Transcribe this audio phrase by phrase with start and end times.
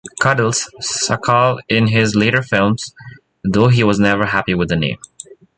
[0.19, 2.95] "Cuddles" Sakall in his later films,
[3.43, 4.97] though he was never happy with the name.